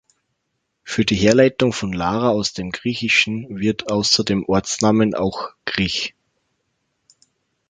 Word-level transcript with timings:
Für 0.83 1.05
die 1.05 1.13
Herleitung 1.15 1.73
von 1.73 1.93
Lara 1.93 2.29
aus 2.31 2.53
dem 2.53 2.71
Griechischen 2.71 3.59
wird 3.59 3.91
außer 3.91 4.23
dem 4.23 4.43
Ortsnamen 4.47 5.13
auch 5.13 5.51
griech. 5.65 6.15